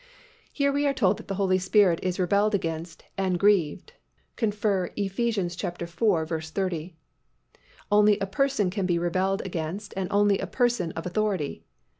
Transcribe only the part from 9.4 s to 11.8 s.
against and only a person of authority.